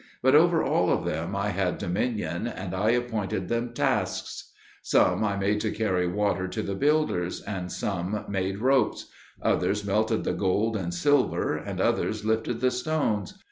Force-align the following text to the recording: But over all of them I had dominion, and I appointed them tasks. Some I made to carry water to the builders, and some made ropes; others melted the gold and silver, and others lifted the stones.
But 0.23 0.33
over 0.33 0.63
all 0.63 0.89
of 0.91 1.05
them 1.05 1.35
I 1.35 1.49
had 1.49 1.77
dominion, 1.77 2.47
and 2.47 2.73
I 2.73 2.89
appointed 2.89 3.49
them 3.49 3.71
tasks. 3.71 4.51
Some 4.81 5.23
I 5.23 5.37
made 5.37 5.59
to 5.61 5.69
carry 5.69 6.07
water 6.07 6.47
to 6.47 6.63
the 6.63 6.73
builders, 6.73 7.39
and 7.41 7.71
some 7.71 8.25
made 8.27 8.57
ropes; 8.57 9.11
others 9.43 9.85
melted 9.85 10.23
the 10.23 10.33
gold 10.33 10.75
and 10.75 10.91
silver, 10.91 11.55
and 11.55 11.79
others 11.79 12.25
lifted 12.25 12.61
the 12.61 12.71
stones. 12.71 13.37